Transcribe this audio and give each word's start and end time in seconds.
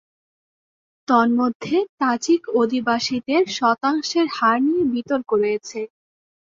তন্মধ্যে, 1.07 1.77
তাজিক 1.99 2.41
অধিবাসীদের 2.61 3.43
শতাংশের 3.57 4.27
হার 4.31 4.57
নিয়ে 4.65 4.83
বিতর্ক 4.93 5.29
রয়েছে। 5.35 5.79